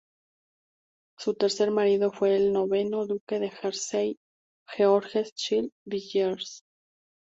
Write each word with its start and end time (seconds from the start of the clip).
Su 1.19 1.35
tercer 1.35 1.69
marido 1.69 2.11
fue 2.11 2.35
el 2.35 2.51
noveno 2.51 3.05
Duque 3.05 3.37
de 3.37 3.51
Jersey, 3.51 4.17
Georges 4.67 5.31
Child-Villiers. 5.35 6.63